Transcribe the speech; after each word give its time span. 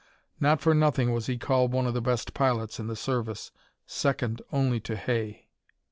Not 0.39 0.61
for 0.61 0.73
nothing 0.73 1.11
was 1.13 1.27
he 1.27 1.37
called 1.37 1.71
one 1.73 1.85
of 1.85 1.93
the 1.93 2.01
best 2.01 2.33
pilots 2.33 2.79
in 2.79 2.87
the 2.87 2.95
service, 2.95 3.51
second 3.85 4.41
only 4.51 4.79
to 4.79 4.95
Hay. 4.95 5.47